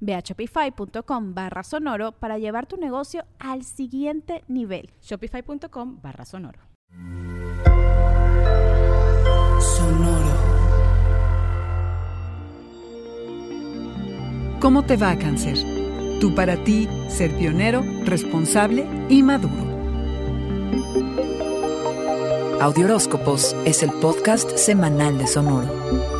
Ve 0.00 0.14
a 0.14 0.20
shopify.com 0.20 1.34
barra 1.34 1.62
sonoro 1.62 2.12
para 2.12 2.38
llevar 2.38 2.66
tu 2.66 2.76
negocio 2.76 3.24
al 3.38 3.64
siguiente 3.64 4.44
nivel. 4.48 4.90
Shopify.com 5.02 6.00
barra 6.02 6.24
sonoro. 6.24 6.60
Sonoro. 9.60 10.58
¿Cómo 14.60 14.84
te 14.84 14.96
va 14.96 15.12
a 15.12 15.18
cáncer? 15.18 15.56
Tú 16.20 16.34
para 16.34 16.56
ti, 16.64 16.88
ser 17.08 17.32
pionero, 17.36 17.84
responsable 18.04 18.86
y 19.08 19.22
maduro. 19.22 19.68
Audioróscopos 22.60 23.54
es 23.64 23.84
el 23.84 23.92
podcast 24.00 24.56
semanal 24.56 25.16
de 25.16 25.28
Sonoro. 25.28 26.17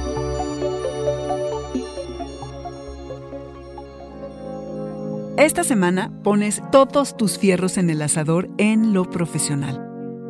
Esta 5.49 5.65
semana 5.65 6.13
pones 6.23 6.61
todos 6.71 7.17
tus 7.17 7.39
fierros 7.39 7.79
en 7.79 7.89
el 7.89 8.03
asador 8.03 8.51
en 8.59 8.93
lo 8.93 9.09
profesional, 9.09 9.83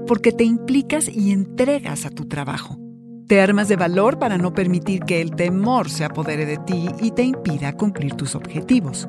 porque 0.06 0.30
te 0.30 0.44
implicas 0.44 1.08
y 1.08 1.32
entregas 1.32 2.06
a 2.06 2.10
tu 2.10 2.26
trabajo. 2.28 2.78
Te 3.26 3.40
armas 3.40 3.66
de 3.66 3.74
valor 3.74 4.20
para 4.20 4.38
no 4.38 4.54
permitir 4.54 5.00
que 5.00 5.20
el 5.20 5.34
temor 5.34 5.90
se 5.90 6.04
apodere 6.04 6.46
de 6.46 6.58
ti 6.58 6.88
y 7.00 7.10
te 7.10 7.24
impida 7.24 7.72
cumplir 7.72 8.14
tus 8.14 8.36
objetivos. 8.36 9.08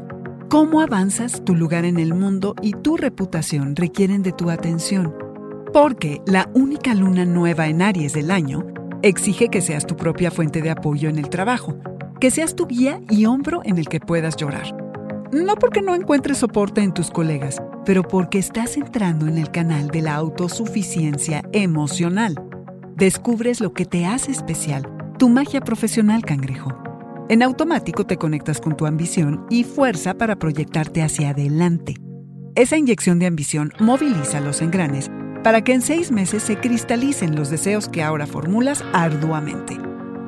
Cómo 0.49 0.81
avanzas, 0.81 1.45
tu 1.45 1.53
lugar 1.53 1.85
en 1.85 1.99
el 1.99 2.15
mundo 2.15 2.55
y 2.63 2.71
tu 2.71 2.97
reputación 2.97 3.75
requieren 3.75 4.23
de 4.23 4.31
tu 4.31 4.49
atención, 4.49 5.13
porque 5.71 6.23
la 6.25 6.49
única 6.55 6.95
luna 6.95 7.23
nueva 7.23 7.67
en 7.67 7.83
Aries 7.83 8.13
del 8.13 8.31
año 8.31 8.65
exige 9.03 9.49
que 9.49 9.61
seas 9.61 9.85
tu 9.85 9.95
propia 9.95 10.31
fuente 10.31 10.63
de 10.63 10.71
apoyo 10.71 11.07
en 11.07 11.19
el 11.19 11.29
trabajo, 11.29 11.77
que 12.19 12.31
seas 12.31 12.55
tu 12.55 12.65
guía 12.65 12.99
y 13.11 13.25
hombro 13.27 13.61
en 13.63 13.77
el 13.77 13.87
que 13.87 13.99
puedas 13.99 14.37
llorar 14.37 14.88
no 15.31 15.55
porque 15.55 15.81
no 15.81 15.93
encuentres 15.93 16.39
soporte 16.39 16.81
en 16.81 16.93
tus 16.93 17.11
colegas, 17.11 17.61
pero 17.85 18.03
porque 18.03 18.39
estás 18.39 18.77
entrando 18.77 19.27
en 19.27 19.37
el 19.37 19.51
canal 19.51 19.89
de 19.89 20.01
la 20.01 20.15
autosuficiencia 20.15 21.43
emocional. 21.51 22.35
Descubres 22.95 23.61
lo 23.61 23.73
que 23.73 23.85
te 23.85 24.05
hace 24.05 24.31
especial, 24.31 24.91
tu 25.17 25.29
magia 25.29 25.61
profesional, 25.61 26.23
cangrejo. 26.23 26.73
En 27.29 27.43
automático 27.43 28.05
te 28.05 28.17
conectas 28.17 28.59
con 28.59 28.75
tu 28.75 28.87
ambición 28.87 29.45
y 29.51 29.63
fuerza 29.63 30.15
para 30.15 30.37
proyectarte 30.37 31.03
hacia 31.03 31.29
adelante. 31.29 31.93
Esa 32.55 32.77
inyección 32.77 33.19
de 33.19 33.27
ambición 33.27 33.71
moviliza 33.79 34.41
los 34.41 34.61
engranes 34.61 35.11
para 35.43 35.63
que 35.63 35.73
en 35.73 35.81
seis 35.81 36.11
meses 36.11 36.41
se 36.43 36.57
cristalicen 36.57 37.35
los 37.35 37.51
deseos 37.51 37.87
que 37.87 38.01
ahora 38.01 38.25
formulas 38.25 38.83
arduamente. 38.93 39.77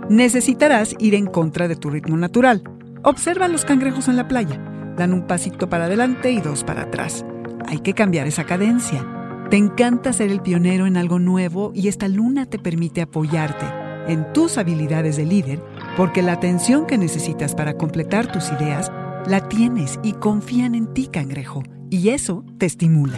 Necesitarás 0.09 0.95
ir 0.99 1.15
en 1.15 1.25
contra 1.25 1.67
de 1.67 1.75
tu 1.75 1.89
ritmo 1.89 2.17
natural. 2.17 2.63
Observa 3.03 3.47
los 3.47 3.65
cangrejos 3.65 4.07
en 4.07 4.15
la 4.15 4.27
playa 4.27 4.70
Dan 5.01 5.13
un 5.13 5.23
pasito 5.23 5.67
para 5.67 5.85
adelante 5.85 6.31
y 6.31 6.41
dos 6.41 6.63
para 6.63 6.83
atrás. 6.83 7.25
Hay 7.65 7.79
que 7.79 7.95
cambiar 7.95 8.27
esa 8.27 8.43
cadencia. 8.43 9.03
Te 9.49 9.57
encanta 9.57 10.13
ser 10.13 10.29
el 10.29 10.43
pionero 10.43 10.85
en 10.85 10.95
algo 10.95 11.17
nuevo 11.17 11.71
y 11.73 11.87
esta 11.87 12.07
luna 12.07 12.45
te 12.45 12.59
permite 12.59 13.01
apoyarte 13.01 13.65
en 14.07 14.31
tus 14.31 14.59
habilidades 14.59 15.17
de 15.17 15.25
líder 15.25 15.59
porque 15.97 16.21
la 16.21 16.33
atención 16.33 16.85
que 16.85 16.99
necesitas 16.99 17.55
para 17.55 17.73
completar 17.77 18.31
tus 18.31 18.51
ideas 18.51 18.91
la 19.25 19.49
tienes 19.49 19.99
y 20.03 20.13
confían 20.13 20.75
en 20.75 20.93
ti, 20.93 21.07
cangrejo, 21.07 21.63
y 21.89 22.09
eso 22.09 22.45
te 22.59 22.67
estimula. 22.67 23.17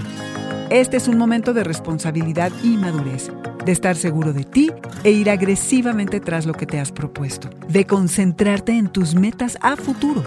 Este 0.69 0.95
es 0.95 1.09
un 1.09 1.17
momento 1.17 1.53
de 1.53 1.65
responsabilidad 1.65 2.53
y 2.63 2.77
madurez, 2.77 3.29
de 3.65 3.73
estar 3.73 3.97
seguro 3.97 4.31
de 4.31 4.45
ti 4.45 4.71
e 5.03 5.11
ir 5.11 5.29
agresivamente 5.29 6.21
tras 6.21 6.45
lo 6.45 6.53
que 6.53 6.65
te 6.65 6.79
has 6.79 6.93
propuesto, 6.93 7.49
de 7.67 7.85
concentrarte 7.85 8.71
en 8.71 8.87
tus 8.87 9.15
metas 9.15 9.57
a 9.59 9.75
futuro 9.75 10.23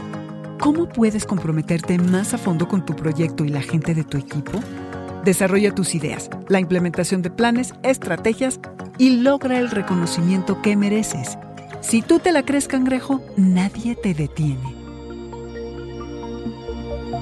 ¿Cómo 0.60 0.88
puedes 0.88 1.26
comprometerte 1.26 1.98
más 1.98 2.32
a 2.34 2.38
fondo 2.38 2.66
con 2.66 2.84
tu 2.84 2.96
proyecto 2.96 3.44
y 3.44 3.48
la 3.48 3.60
gente 3.60 3.94
de 3.94 4.04
tu 4.04 4.16
equipo? 4.16 4.60
Desarrolla 5.24 5.74
tus 5.74 5.94
ideas, 5.94 6.30
la 6.48 6.60
implementación 6.60 7.22
de 7.22 7.30
planes, 7.30 7.74
estrategias 7.82 8.60
y 8.98 9.10
logra 9.20 9.58
el 9.58 9.70
reconocimiento 9.70 10.62
que 10.62 10.76
mereces. 10.76 11.36
Si 11.80 12.00
tú 12.00 12.18
te 12.18 12.32
la 12.32 12.44
crees 12.44 12.68
cangrejo, 12.68 13.20
nadie 13.36 13.96
te 13.96 14.14
detiene. 14.14 14.74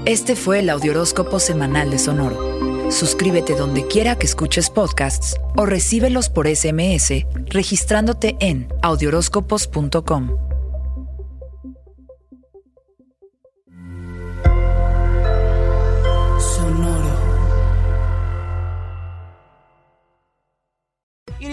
Este 0.04 0.36
fue 0.36 0.60
el 0.60 0.70
Audioróscopo 0.70 1.40
Semanal 1.40 1.90
de 1.90 1.98
Sonoro. 1.98 2.90
Suscríbete 2.90 3.54
donde 3.54 3.86
quiera 3.86 4.16
que 4.16 4.26
escuches 4.26 4.70
podcasts 4.70 5.36
o 5.56 5.66
recíbelos 5.66 6.28
por 6.28 6.46
SMS 6.46 7.24
registrándote 7.48 8.36
en 8.40 8.68
audioróscopos.com. 8.82 10.43